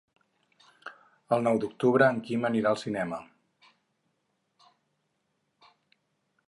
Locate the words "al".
2.73-2.81